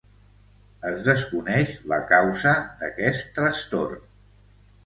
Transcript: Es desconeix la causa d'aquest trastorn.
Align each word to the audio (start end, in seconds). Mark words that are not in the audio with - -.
Es 0.91 1.03
desconeix 1.07 1.75
la 1.93 2.01
causa 2.13 2.57
d'aquest 2.81 3.31
trastorn. 3.37 4.05